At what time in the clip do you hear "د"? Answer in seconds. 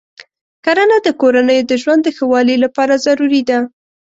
1.05-1.07, 1.69-1.73, 2.03-2.09